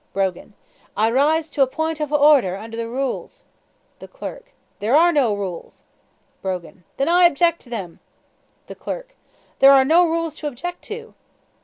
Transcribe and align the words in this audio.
Brogan. 0.13 0.55
I 0.97 1.11
rise 1.11 1.51
to 1.51 1.61
a 1.61 1.67
point 1.67 1.99
of 1.99 2.09
ordher 2.09 2.55
under 2.57 2.75
the 2.75 2.89
rules! 2.89 3.43
The 3.99 4.07
Clerk. 4.07 4.51
There 4.79 4.95
are 4.95 5.11
no 5.11 5.35
rules. 5.35 5.83
Brogan. 6.41 6.85
Thin 6.97 7.07
I 7.07 7.25
object 7.25 7.61
to 7.61 7.69
them! 7.69 7.99
The 8.65 8.73
Clerk. 8.73 9.13
There 9.59 9.71
are 9.71 9.85
no 9.85 10.07
rules 10.09 10.35
to 10.37 10.47
object 10.47 10.81
to. 10.85 11.13